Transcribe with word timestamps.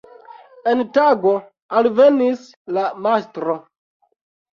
En 0.69 0.79
tago, 0.95 1.33
alvenis 1.79 2.47
la 2.79 2.87
mastro. 3.09 3.59